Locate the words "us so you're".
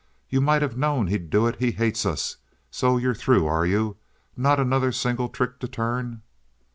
2.07-3.13